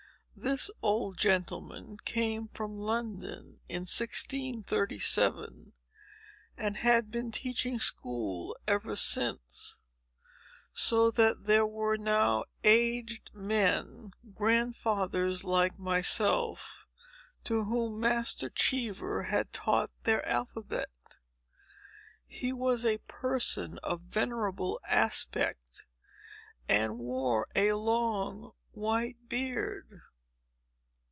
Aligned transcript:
This 0.33 0.71
old 0.81 1.17
gentleman 1.19 1.97
came 2.03 2.47
from 2.47 2.79
London 2.79 3.59
in 3.69 3.81
1637, 3.83 5.73
and 6.57 6.77
had 6.77 7.11
been 7.11 7.31
teaching 7.31 7.77
school 7.77 8.57
ever 8.67 8.95
since; 8.95 9.77
so 10.73 11.11
that 11.11 11.45
there 11.45 11.67
were 11.67 11.95
now 11.95 12.45
aged 12.63 13.29
men, 13.35 14.09
grandfathers 14.33 15.43
like 15.43 15.77
myself, 15.77 16.87
to 17.43 17.65
whom 17.65 17.99
Master 17.99 18.49
Cheever 18.49 19.23
had 19.23 19.53
taught 19.53 19.91
their 20.05 20.27
alphabet. 20.27 20.89
He 22.25 22.51
was 22.51 22.83
a 22.83 22.97
person 23.07 23.77
of 23.83 24.01
venerable 24.01 24.79
aspect, 24.87 25.85
and 26.67 26.97
wore 26.97 27.47
a 27.55 27.73
long 27.73 28.53
white 28.71 29.29
beard. 29.29 30.01